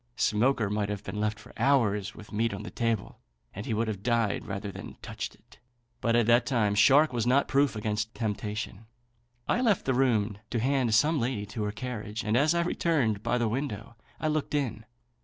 [0.15, 3.19] Smoaker might have been left for hours with meat on the table,
[3.53, 5.59] and he would have died rather than have touched it;
[5.99, 8.87] but at that time Shark was not proof against temptation.
[9.47, 13.21] I left the room to hand some lady to her carriage, and as I returned
[13.21, 14.85] by the window, I looked in.